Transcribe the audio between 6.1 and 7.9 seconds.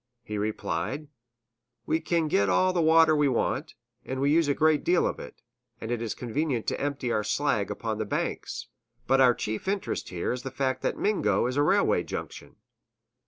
convenient to empty our slag